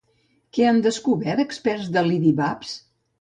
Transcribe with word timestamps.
Què 0.57 0.63
han 0.69 0.79
descobert 0.87 1.43
experts 1.43 1.91
de 1.99 2.03
l'Idibaps? 2.09 2.73